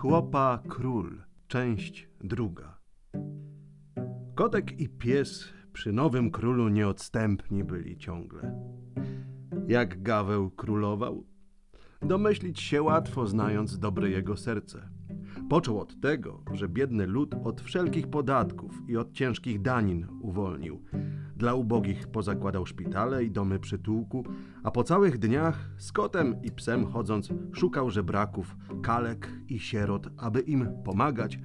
[0.00, 2.78] chłopa król, część druga.
[4.34, 8.60] Kotek i pies przy nowym królu nieodstępni byli ciągle.
[9.68, 11.26] Jak Gaweł królował?
[12.02, 14.88] Domyślić się łatwo, znając dobre jego serce.
[15.50, 20.82] Począł od tego, że biedny lud od wszelkich podatków i od ciężkich danin uwolnił.
[21.40, 24.24] Dla ubogich pozakładał szpitale i domy przytułku,
[24.62, 30.40] a po całych dniach z kotem i psem chodząc szukał żebraków, kalek i sierot, aby
[30.40, 31.38] im pomagać,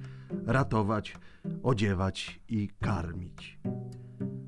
[0.46, 1.16] ratować,
[1.62, 3.58] odziewać i karmić.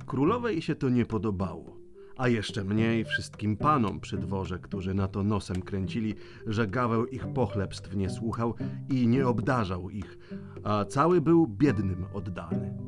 [0.07, 1.79] Królowej się to nie podobało
[2.17, 6.15] a jeszcze mniej wszystkim panom przy dworze, którzy na to nosem kręcili,
[6.47, 8.55] że Gaweł ich pochlebstw nie słuchał
[8.89, 10.19] i nie obdarzał ich,
[10.65, 12.88] a cały był biednym oddany.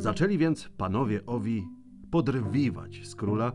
[0.00, 1.68] Zaczęli więc panowie owi
[2.10, 3.52] podrwiwać z króla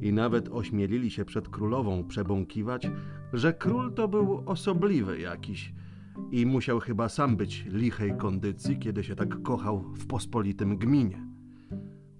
[0.00, 2.90] i nawet ośmielili się przed królową przebąkiwać,
[3.32, 5.72] że król to był osobliwy jakiś
[6.30, 11.26] i musiał chyba sam być lichej kondycji, kiedy się tak kochał w pospolitym gminie.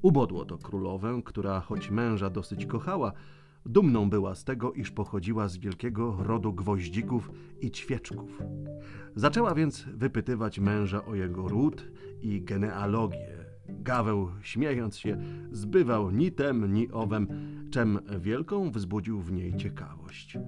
[0.02, 3.12] Ubodło to królowę, która choć męża dosyć kochała,
[3.66, 8.42] dumną była z tego, iż pochodziła z wielkiego rodu gwoździków i ćwieczków.
[9.16, 11.90] Zaczęła więc wypytywać męża o jego ród
[12.22, 13.43] i genealogię.
[13.68, 15.16] Gaweł, śmiejąc się,
[15.52, 17.26] zbywał ni tem, ni owem,
[17.70, 20.38] czem wielką wzbudził w niej ciekawość.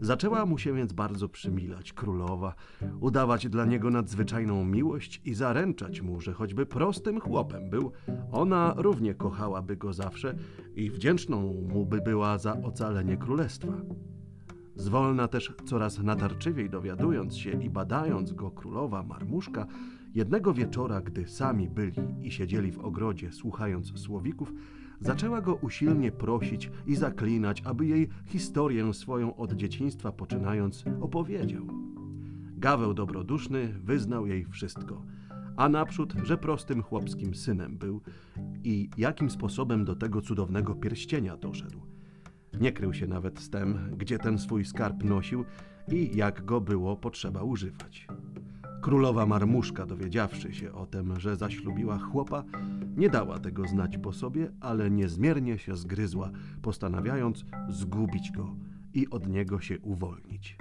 [0.00, 2.54] Zaczęła mu się więc bardzo przymilać królowa,
[3.00, 7.92] udawać dla niego nadzwyczajną miłość i zaręczać mu, że choćby prostym chłopem był,
[8.32, 10.34] ona równie kochałaby go zawsze
[10.74, 13.72] i wdzięczną mu by była za ocalenie królestwa.
[14.76, 19.66] Zwolna też coraz natarczywiej dowiadując się i badając go królowa Marmuszka,
[20.14, 24.52] jednego wieczora, gdy sami byli i siedzieli w ogrodzie słuchając słowików,
[25.00, 31.66] zaczęła go usilnie prosić i zaklinać, aby jej historię swoją od dzieciństwa poczynając opowiedział.
[32.56, 35.02] Gaweł dobroduszny wyznał jej wszystko,
[35.56, 38.00] a naprzód, że prostym chłopskim synem był
[38.64, 41.80] i jakim sposobem do tego cudownego pierścienia doszedł.
[42.60, 45.44] Nie krył się nawet z tem, gdzie ten swój skarb nosił
[45.88, 48.06] i jak go było potrzeba używać.
[48.80, 52.44] Królowa Marmuszka, dowiedziawszy się o tym, że zaślubiła chłopa,
[52.96, 56.30] nie dała tego znać po sobie, ale niezmiernie się zgryzła,
[56.62, 58.56] postanawiając zgubić go
[58.94, 60.56] i od niego się uwolnić.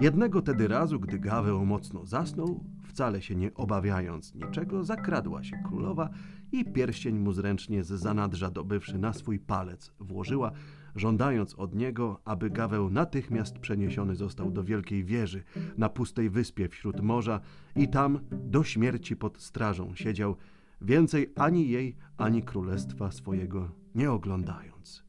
[0.00, 6.08] Jednego tedy razu, gdy Gaweł mocno zasnął, wcale się nie obawiając niczego, zakradła się królowa
[6.52, 10.52] i pierścień mu zręcznie z zanadrza dobywszy na swój palec włożyła,
[10.96, 15.42] żądając od niego, aby Gaweł natychmiast przeniesiony został do wielkiej wieży
[15.78, 17.40] na pustej wyspie wśród morza
[17.76, 20.36] i tam do śmierci pod strażą siedział,
[20.80, 25.04] więcej ani jej, ani królestwa swojego nie oglądając.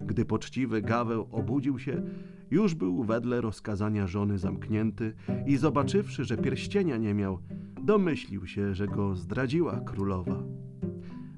[0.00, 2.02] Gdy poczciwy Gaweł obudził się,
[2.50, 5.14] już był wedle rozkazania żony zamknięty
[5.46, 7.38] i zobaczywszy, że pierścienia nie miał,
[7.82, 10.42] domyślił się, że go zdradziła królowa.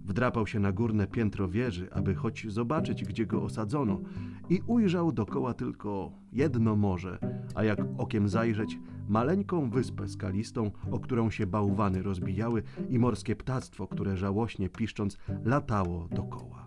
[0.06, 4.00] Wdrapał się na górne piętro wieży, aby choć zobaczyć, gdzie go osadzono,
[4.48, 7.18] i ujrzał dokoła tylko jedno morze,
[7.54, 8.78] a jak okiem zajrzeć,
[9.08, 16.08] maleńką wyspę skalistą, o którą się bałwany rozbijały i morskie ptactwo, które żałośnie piszcząc latało
[16.08, 16.64] dokoła.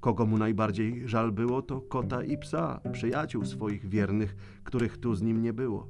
[0.00, 5.22] Kogo mu najbardziej żal było, to kota i psa, przyjaciół swoich wiernych, których tu z
[5.22, 5.88] nim nie było.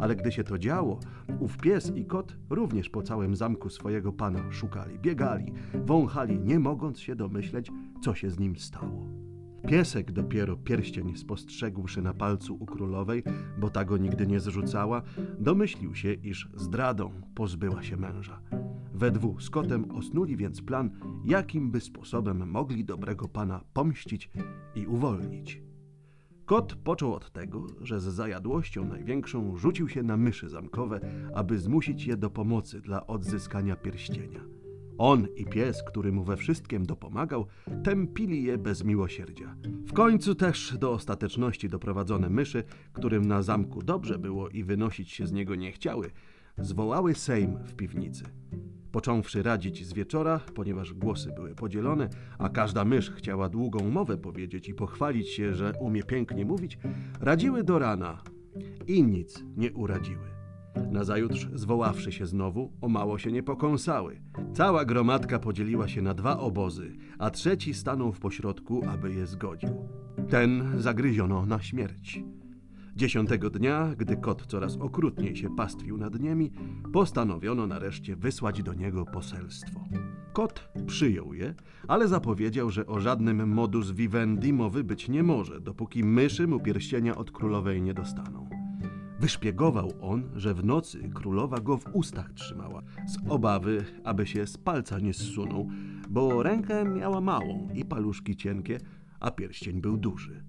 [0.00, 1.00] Ale gdy się to działo,
[1.40, 5.52] ów pies i kot również po całym zamku swojego pana szukali, biegali,
[5.84, 7.70] wąchali, nie mogąc się domyśleć,
[8.02, 9.06] co się z nim stało.
[9.68, 13.22] Piesek dopiero pierścień spostrzegłszy na palcu u królowej,
[13.58, 15.02] bo ta go nigdy nie zrzucała,
[15.38, 18.40] domyślił się, iż zdradą pozbyła się męża.
[18.94, 20.90] We dwóch z kotem osnuli więc plan,
[21.24, 24.30] jakim by sposobem mogli dobrego pana pomścić
[24.74, 25.69] i uwolnić.
[26.50, 31.00] Kot począł od tego, że z zajadłością największą rzucił się na myszy zamkowe,
[31.34, 34.40] aby zmusić je do pomocy dla odzyskania pierścienia.
[34.98, 37.46] On i pies, który mu we wszystkim dopomagał,
[37.84, 39.56] tępili je bez miłosierdzia.
[39.86, 45.26] W końcu też do ostateczności doprowadzone myszy, którym na zamku dobrze było i wynosić się
[45.26, 46.10] z niego nie chciały,
[46.58, 48.24] zwołały sejm w piwnicy.
[48.92, 52.08] Począwszy radzić z wieczora, ponieważ głosy były podzielone,
[52.38, 56.78] a każda mysz chciała długą mowę powiedzieć i pochwalić się, że umie pięknie mówić,
[57.20, 58.22] radziły do rana
[58.86, 60.30] i nic nie uradziły.
[60.90, 64.20] Nazajutrz, zwoławszy się znowu, o mało się nie pokąsały.
[64.54, 69.88] Cała gromadka podzieliła się na dwa obozy, a trzeci stanął w pośrodku, aby je zgodził.
[70.28, 72.22] Ten zagryziono na śmierć.
[72.96, 76.50] Dziesiątego dnia, gdy kot coraz okrutniej się pastwił nad nimi,
[76.92, 79.84] postanowiono nareszcie wysłać do niego poselstwo.
[80.32, 81.54] Kot przyjął je,
[81.88, 87.16] ale zapowiedział, że o żadnym modus vivendi mowy być nie może, dopóki myszy mu pierścienia
[87.16, 88.48] od królowej nie dostaną.
[89.20, 94.58] Wyszpiegował on, że w nocy królowa go w ustach trzymała, z obawy, aby się z
[94.58, 95.68] palca nie zsunął,
[96.10, 98.78] bo rękę miała małą i paluszki cienkie,
[99.20, 100.44] a pierścień był duży.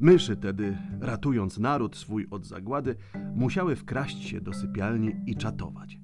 [0.00, 2.96] Myszy tedy, ratując naród swój od zagłady,
[3.34, 5.98] musiały wkraść się do sypialni i czatować.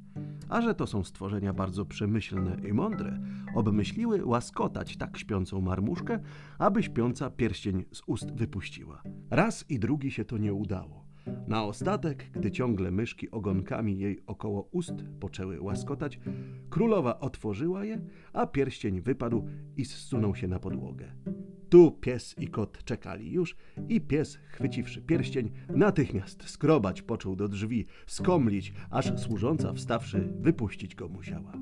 [0.48, 3.20] A że to są stworzenia bardzo przemyślne i mądre,
[3.54, 6.20] obmyśliły łaskotać tak śpiącą marmuszkę,
[6.58, 9.02] aby śpiąca pierścień z ust wypuściła.
[9.30, 11.04] Raz i drugi się to nie udało.
[11.48, 16.20] Na ostatek, gdy ciągle myszki ogonkami jej około ust poczęły łaskotać,
[16.70, 18.00] królowa otworzyła je,
[18.32, 21.12] a pierścień wypadł i zsunął się na podłogę.
[21.74, 23.56] Tu pies i kot czekali już
[23.88, 31.08] i pies, chwyciwszy pierścień, natychmiast skrobać począł do drzwi, skomlić, aż służąca wstawszy wypuścić go
[31.08, 31.52] musiała.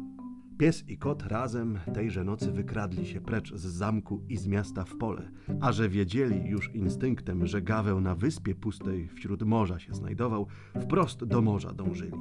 [0.59, 4.97] Pies i kot razem tejże nocy wykradli się precz z zamku i z miasta w
[4.97, 5.31] pole,
[5.61, 10.47] a że wiedzieli już instynktem, że gaweł na wyspie pustej wśród morza się znajdował,
[10.81, 12.19] wprost do morza dążyli.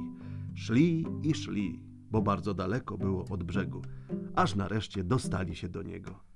[0.54, 1.80] Szli i szli,
[2.10, 3.82] bo bardzo daleko było od brzegu,
[4.34, 6.31] aż nareszcie dostali się do niego.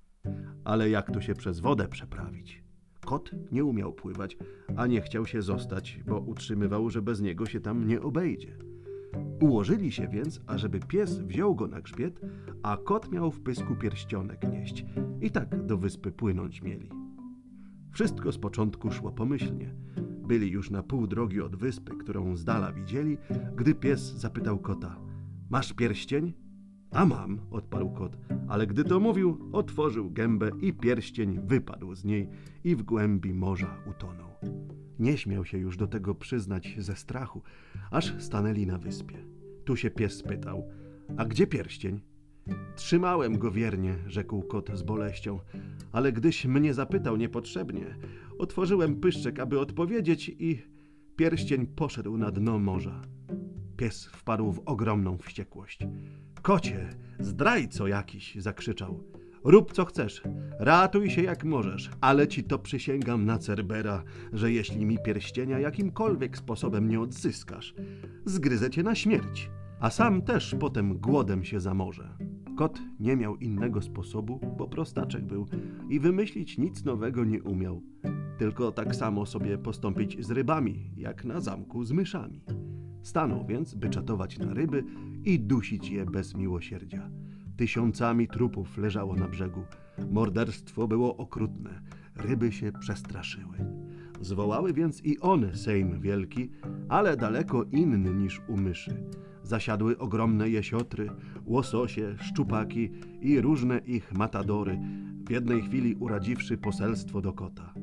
[0.66, 2.62] Ale jak tu się przez wodę przeprawić?
[3.04, 4.36] Kot nie umiał pływać,
[4.76, 8.56] a nie chciał się zostać, bo utrzymywał, że bez niego się tam nie obejdzie.
[9.40, 12.20] Ułożyli się więc, ażeby pies wziął go na grzbiet,
[12.62, 14.84] a kot miał w pysku pierścionek nieść
[15.20, 16.90] i tak do wyspy płynąć mieli.
[17.92, 19.74] Wszystko z początku szło pomyślnie.
[20.28, 23.18] Byli już na pół drogi od wyspy, którą z dala widzieli,
[23.56, 24.96] gdy pies zapytał kota:
[25.50, 26.45] Masz pierścień?
[26.96, 28.16] A mam, odparł kot,
[28.48, 32.28] ale gdy to mówił, otworzył gębę i pierścień wypadł z niej
[32.64, 34.30] i w głębi morza utonął.
[34.98, 37.42] Nie śmiał się już do tego przyznać ze strachu,
[37.90, 39.18] aż stanęli na wyspie.
[39.64, 40.68] Tu się pies spytał:
[41.16, 42.00] A gdzie pierścień?
[42.76, 45.40] Trzymałem go wiernie, rzekł kot z boleścią,
[45.92, 47.96] ale gdyś mnie zapytał niepotrzebnie,
[48.38, 50.62] otworzyłem pyszczek, aby odpowiedzieć, i
[51.16, 53.02] pierścień poszedł na dno morza.
[53.76, 55.78] Pies wpadł w ogromną wściekłość.
[56.46, 56.88] Kocie,
[57.20, 59.00] zdrajco jakiś, zakrzyczał.
[59.44, 60.22] Rób co chcesz,
[60.58, 64.02] ratuj się jak możesz, ale ci to przysięgam na Cerbera,
[64.32, 67.74] że jeśli mi pierścienia jakimkolwiek sposobem nie odzyskasz,
[68.24, 69.50] zgryzę cię na śmierć,
[69.80, 72.16] a sam też potem głodem się zamorzę.
[72.56, 75.46] Kot nie miał innego sposobu, bo prostaczek był
[75.88, 77.82] i wymyślić nic nowego nie umiał,
[78.38, 82.44] tylko tak samo sobie postąpić z rybami, jak na zamku z myszami.
[83.06, 84.84] Stanął więc, by czatować na ryby
[85.26, 87.10] i dusić je bez miłosierdzia.
[87.56, 89.64] Tysiącami trupów leżało na brzegu.
[90.10, 91.80] Morderstwo było okrutne.
[92.16, 93.56] Ryby się przestraszyły.
[94.20, 96.50] Zwołały więc i one sejm wielki,
[96.88, 99.04] ale daleko inny niż u myszy.
[99.42, 101.10] Zasiadły ogromne jesiotry,
[101.44, 102.90] łososie, szczupaki
[103.20, 104.78] i różne ich matadory,
[105.26, 107.74] w jednej chwili uradziwszy poselstwo do kota.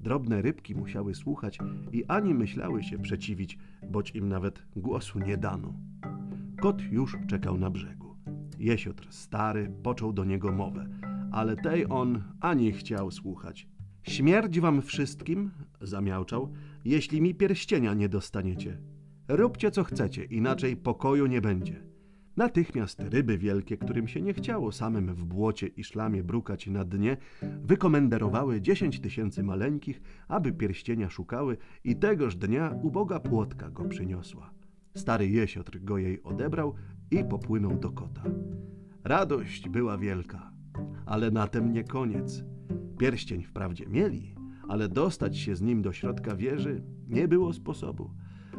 [0.00, 1.58] Drobne rybki musiały słuchać
[1.92, 3.58] i ani myślały się przeciwić,
[3.90, 5.74] boć im nawet głosu nie dano.
[6.60, 8.16] Kot już czekał na brzegu.
[8.58, 10.88] Jesiotr stary począł do niego mowę,
[11.32, 13.68] ale tej on ani chciał słuchać.
[14.02, 15.50] Śmierć wam wszystkim,
[15.80, 16.52] zamiałczał,
[16.84, 18.78] jeśli mi pierścienia nie dostaniecie.
[19.28, 21.82] Róbcie co chcecie, inaczej pokoju nie będzie.
[22.36, 27.16] Natychmiast ryby wielkie, którym się nie chciało samym w błocie i szlamie brukać na dnie,
[27.62, 34.57] wykomenderowały dziesięć tysięcy maleńkich, aby pierścienia szukały i tegoż dnia uboga płotka go przyniosła.
[34.94, 36.74] Stary jesiotr go jej odebrał
[37.10, 38.22] i popłynął do kota.
[39.04, 40.52] Radość była wielka,
[41.06, 42.44] ale na tem nie koniec.
[42.98, 44.34] Pierścień wprawdzie mieli,
[44.68, 48.10] ale dostać się z nim do środka wieży nie było sposobu.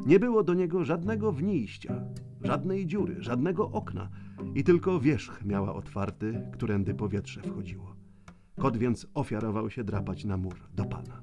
[0.06, 2.04] Nie było do niego żadnego wniejścia,
[2.42, 4.10] żadnej dziury, żadnego okna
[4.56, 7.96] i tylko wierzch miała otwarty, którędy powietrze wchodziło.
[8.60, 11.22] Kot więc ofiarował się drapać na mur do pana.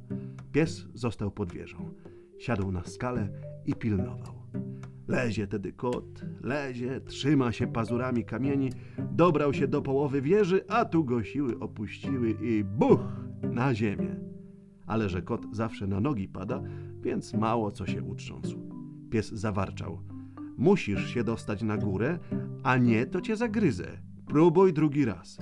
[0.53, 1.95] Pies został pod wieżą.
[2.39, 3.29] Siadł na skalę
[3.67, 4.35] i pilnował.
[5.09, 8.71] Lezie tedy kot, lezie, trzyma się pazurami kamieni,
[9.13, 13.01] dobrał się do połowy wieży, a tu go siły opuściły i buch
[13.43, 14.17] na ziemię.
[14.87, 16.63] Ale że kot zawsze na nogi pada,
[17.01, 18.59] więc mało co się utrząsł.
[19.11, 20.01] Pies zawarczał.
[20.59, 22.19] Musisz się dostać na górę,
[22.63, 23.87] a nie to cię zagryzę.
[24.27, 25.39] Próbuj drugi raz.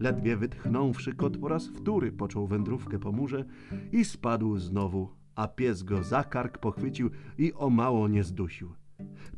[0.00, 3.44] Ledwie wytchnąwszy, kot po raz wtóry począł wędrówkę po murze
[3.92, 8.74] i spadł znowu, a pies go za kark pochwycił i o mało nie zdusił.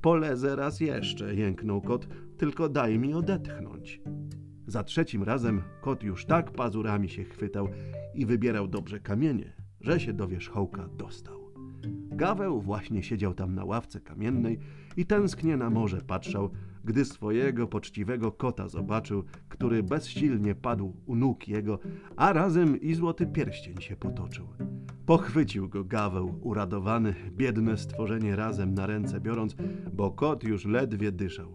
[0.01, 4.01] Polezę raz jeszcze, jęknął kot, tylko daj mi odetchnąć.
[4.67, 7.69] Za trzecim razem kot już tak pazurami się chwytał
[8.15, 11.41] i wybierał dobrze kamienie, że się do wierzchołka dostał.
[12.11, 14.59] Gaweł właśnie siedział tam na ławce kamiennej
[14.97, 16.51] i tęsknie na morze patrzał,
[16.87, 21.79] gdy swojego poczciwego kota zobaczył, który bezsilnie padł u nóg jego,
[22.17, 24.49] a razem i złoty pierścień się potoczył.
[25.07, 29.57] Pochwycił go Gaweł, uradowany, biedne stworzenie razem na ręce biorąc,
[29.93, 31.53] bo kot już ledwie dyszał.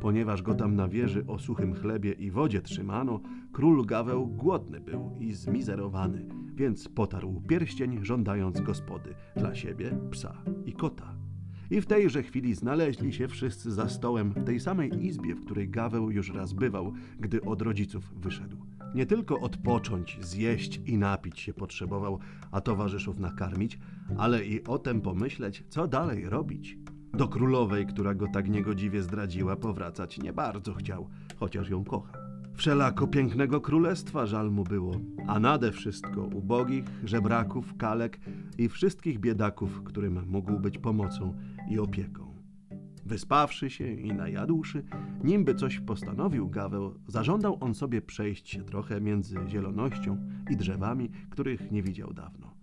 [0.00, 3.20] Ponieważ go tam na wieży o suchym chlebie i wodzie trzymano,
[3.52, 10.72] król Gaweł głodny był i zmizerowany, więc potarł pierścień, żądając gospody dla siebie, psa i
[10.72, 11.19] kota.
[11.70, 15.68] I w tejże chwili znaleźli się wszyscy za stołem w tej samej izbie, w której
[15.68, 18.56] Gaweł już raz bywał, gdy od rodziców wyszedł.
[18.94, 22.18] Nie tylko odpocząć, zjeść i napić się potrzebował,
[22.50, 23.78] a towarzyszów nakarmić,
[24.18, 26.78] ale i o tem pomyśleć, co dalej robić.
[27.14, 32.29] Do królowej, która go tak niegodziwie zdradziła, powracać nie bardzo chciał, chociaż ją kochał.
[32.60, 34.92] Wszelako pięknego królestwa żal mu było,
[35.26, 38.20] a nade wszystko ubogich, żebraków, kalek
[38.58, 41.34] i wszystkich biedaków, którym mógł być pomocą
[41.70, 42.34] i opieką.
[43.06, 44.84] Wyspawszy się i najadłszy,
[45.24, 50.18] nimby coś postanowił Gaweł, zażądał on sobie przejść się trochę między zielonością
[50.50, 52.54] i drzewami, których nie widział dawno.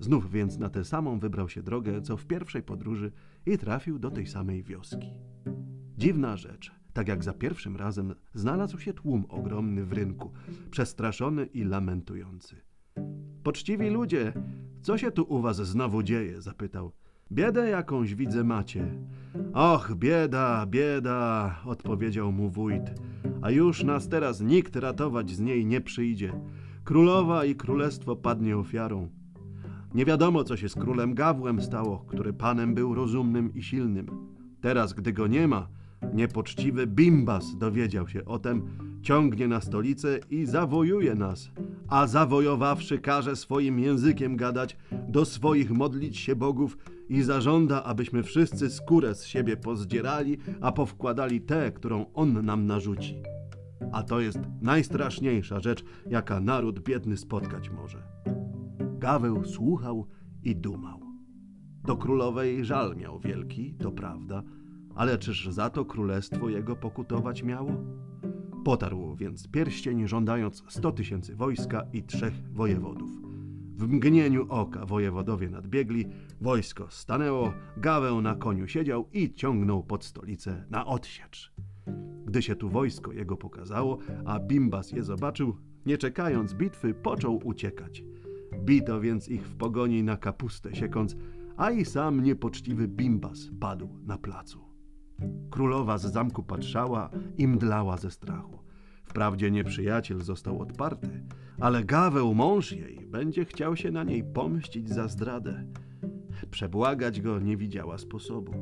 [0.00, 3.12] Znów więc na tę samą wybrał się drogę, co w pierwszej podróży
[3.46, 5.10] i trafił do tej samej wioski.
[5.98, 10.30] Dziwna rzecz, tak jak za pierwszym razem znalazł się tłum ogromny w rynku,
[10.70, 12.56] przestraszony i lamentujący.
[13.42, 14.32] Poczciwi ludzie,
[14.82, 16.40] co się tu u was znowu dzieje?
[16.40, 16.92] zapytał.
[17.32, 18.94] Biedę jakąś widzę macie.
[19.54, 22.94] Och, bieda, bieda, odpowiedział mu wójt.
[23.42, 26.32] A już nas teraz nikt ratować z niej nie przyjdzie.
[26.84, 29.08] Królowa i królestwo padnie ofiarą.
[29.94, 34.06] Nie wiadomo, co się z królem Gawłem stało, który panem był rozumnym i silnym.
[34.60, 35.68] Teraz, gdy go nie ma,
[36.14, 38.62] niepoczciwy Bimbas dowiedział się o tem,
[39.02, 41.50] ciągnie na stolicę i zawojuje nas,
[41.88, 44.76] a zawojowawszy każe swoim językiem gadać,
[45.08, 51.40] do swoich modlić się bogów i zażąda, abyśmy wszyscy skórę z siebie pozdzierali, a powkładali
[51.40, 53.22] tę, którą on nam narzuci.
[53.92, 58.02] A to jest najstraszniejsza rzecz, jaka naród biedny spotkać może.
[58.98, 60.06] Gaweł słuchał
[60.42, 61.00] i dumał.
[61.84, 64.42] Do królowej żal miał wielki, to prawda,
[64.96, 67.70] ale czyż za to królestwo jego pokutować miało?
[68.64, 73.10] Potarł więc pierścień, żądając sto tysięcy wojska i trzech wojewodów.
[73.76, 76.06] W mgnieniu oka wojewodowie nadbiegli,
[76.40, 81.52] wojsko stanęło, Gaweł na koniu siedział i ciągnął pod stolicę na odsiecz.
[82.26, 88.04] Gdy się tu wojsko jego pokazało, a Bimbas je zobaczył, nie czekając bitwy, począł uciekać.
[88.64, 91.16] Bito więc ich w pogoni na kapustę siekąc,
[91.56, 94.65] a i sam niepoczciwy Bimbas padł na placu.
[95.50, 98.58] Królowa z zamku patrzała i mdlała ze strachu.
[99.04, 101.22] Wprawdzie nieprzyjaciel został odparty,
[101.60, 105.64] ale Gaweł, mąż jej, będzie chciał się na niej pomścić za zdradę.
[106.50, 108.52] Przebłagać go nie widziała sposobu.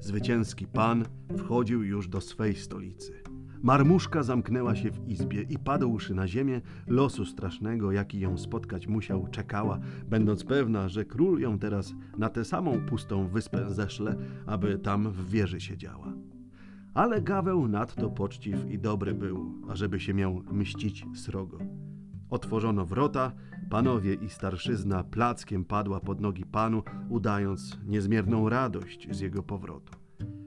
[0.00, 1.04] Zwycięski pan
[1.38, 3.22] wchodził już do swej stolicy.
[3.62, 9.26] Marmuszka zamknęła się w izbie i padłszy na ziemię, losu strasznego, jaki ją spotkać musiał,
[9.30, 15.10] czekała, będąc pewna, że król ją teraz na tę samą pustą wyspę zeszle, aby tam
[15.10, 16.12] w wieży siedziała.
[16.94, 21.58] Ale Gaweł nadto poczciw i dobry był, ażeby się miał mścić srogo.
[22.30, 23.32] Otworzono wrota,
[23.70, 29.92] panowie i starszyzna plackiem padła pod nogi panu, udając niezmierną radość z jego powrotu.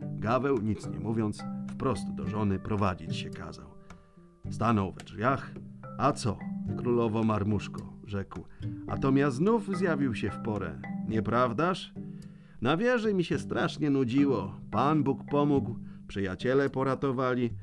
[0.01, 1.43] Gaweł, nic nie mówiąc,
[1.83, 3.69] wprost do żony prowadzić się kazał.
[4.49, 5.51] Stanął we drzwiach.
[5.97, 6.37] A co,
[6.77, 8.43] królowo Marmuszko, rzekł.
[8.87, 11.93] A to ja znów zjawił się w porę, nieprawdaż?
[12.61, 14.55] Na wieży mi się strasznie nudziło.
[14.71, 15.75] Pan Bóg pomógł,
[16.07, 17.53] przyjaciele poratowali.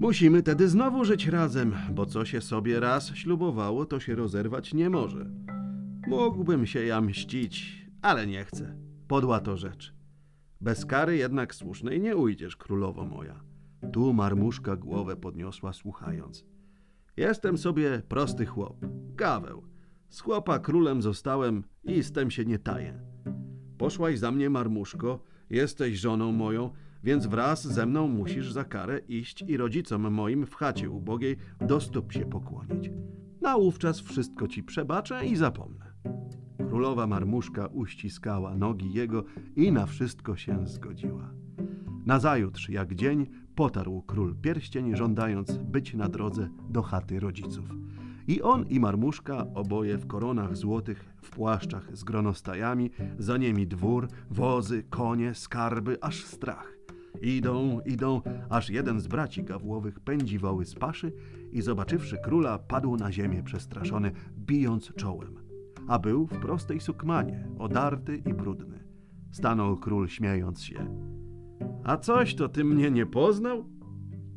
[0.00, 4.90] Musimy tedy znowu żyć razem, bo co się sobie raz ślubowało, to się rozerwać nie
[4.90, 5.30] może.
[6.06, 8.76] Mógłbym się ja mścić, ale nie chcę.
[9.08, 9.94] Podła to rzecz.
[10.60, 13.49] Bez kary jednak słusznej nie ujdziesz, królowo moja.
[13.92, 16.44] Tu marmuszka głowę podniosła, słuchając.
[17.16, 19.62] Jestem sobie prosty chłop, gaweł.
[20.08, 23.00] Z chłopa królem zostałem i z tem się nie taję.
[23.78, 26.70] Poszłaś za mnie, marmuszko, jesteś żoną moją,
[27.04, 31.80] więc wraz ze mną musisz za karę iść i rodzicom moim w chacie ubogiej do
[31.80, 32.90] stóp się pokłonić.
[33.40, 35.92] Naówczas wszystko ci przebaczę i zapomnę.
[36.68, 39.24] Królowa marmuszka uściskała nogi jego
[39.56, 41.30] i na wszystko się zgodziła.
[42.06, 43.26] Nazajutrz, jak dzień,
[43.60, 47.64] potarł król pierścień, żądając być na drodze do chaty rodziców.
[48.28, 54.08] I on i marmuszka, oboje w koronach złotych, w płaszczach z gronostajami, za nimi dwór,
[54.30, 56.78] wozy, konie, skarby, aż strach.
[57.22, 61.12] Idą, idą, aż jeden z braci gawłowych pędzi woły z paszy
[61.52, 65.34] i zobaczywszy króla, padł na ziemię przestraszony, bijąc czołem.
[65.88, 68.84] A był w prostej sukmanie, odarty i brudny.
[69.30, 71.19] Stanął król śmiejąc się.
[71.84, 73.64] A coś to ty mnie nie poznał?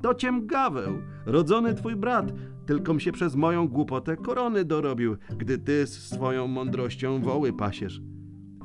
[0.01, 0.93] To ciem Gaweł,
[1.25, 2.33] rodzony twój brat,
[2.65, 8.01] tylkom się przez moją głupotę korony dorobił, gdy ty z swoją mądrością woły pasiesz.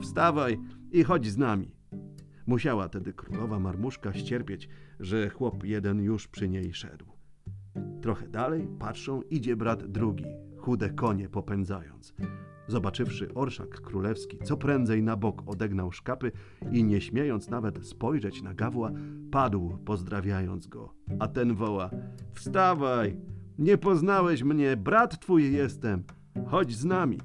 [0.00, 0.60] Wstawaj
[0.92, 1.70] i chodź z nami.
[2.46, 4.68] Musiała tedy królowa marmuszka ścierpieć,
[5.00, 7.06] że chłop jeden już przy niej szedł.
[8.02, 10.24] Trochę dalej, patrzą, idzie brat drugi,
[10.56, 12.14] chude konie popędzając.
[12.68, 16.32] Zobaczywszy orszak królewski, co prędzej na bok odegnał szkapy
[16.72, 18.92] i nie śmiejąc nawet spojrzeć na gawła,
[19.30, 20.94] padł, pozdrawiając go.
[21.18, 21.90] A ten woła:
[22.34, 23.16] Wstawaj!
[23.58, 26.04] Nie poznałeś mnie, brat twój jestem.
[26.46, 27.18] Chodź z nami.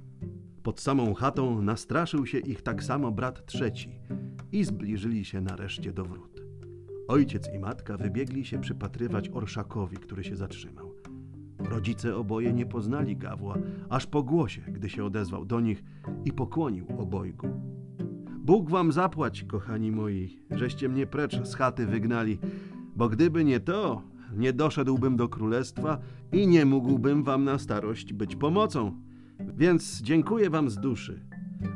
[0.63, 3.99] Pod samą chatą nastraszył się ich tak samo brat trzeci
[4.51, 6.43] i zbliżyli się nareszcie do wrót.
[7.07, 10.82] Ojciec i matka wybiegli się przypatrywać orszakowi, który się zatrzymał.
[11.69, 13.57] Rodzice oboje nie poznali Gawła,
[13.89, 15.83] aż po głosie, gdy się odezwał do nich
[16.25, 17.47] i pokłonił obojgu.
[18.37, 22.39] Bóg wam zapłać, kochani moi, żeście mnie precz z chaty wygnali,
[22.95, 24.01] bo gdyby nie to,
[24.35, 25.99] nie doszedłbym do królestwa
[26.31, 28.91] i nie mógłbym wam na starość być pomocą.
[29.39, 31.25] Więc dziękuję wam z duszy.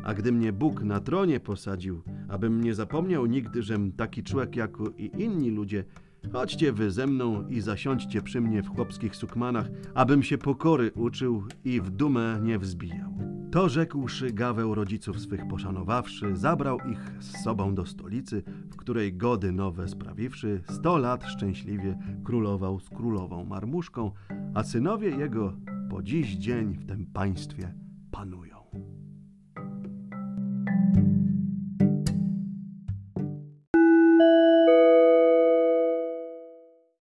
[0.03, 4.77] A gdy mnie Bóg na tronie posadził, abym nie zapomniał nigdy, żem taki człowiek jak
[4.98, 5.84] i inni ludzie,
[6.33, 11.43] chodźcie wy ze mną i zasiądźcie przy mnie w chłopskich sukmanach, abym się pokory uczył
[11.65, 13.17] i w dumę nie wzbijał.
[13.51, 19.51] To rzekłszy Gaweł rodziców swych poszanowawszy, zabrał ich z sobą do stolicy, w której gody
[19.51, 24.12] nowe sprawiwszy, sto lat szczęśliwie królował z królową marmuszką,
[24.53, 25.53] a synowie jego
[25.89, 27.74] po dziś dzień w tym państwie
[28.12, 28.56] panują.